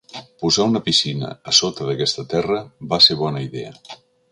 [0.43, 2.59] Posar una piscina a sota d'aquest terra
[2.95, 3.79] va ser bona idea.